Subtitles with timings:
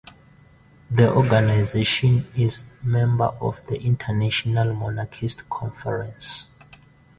[0.89, 6.47] The organization is member of the International Monarchist Conference.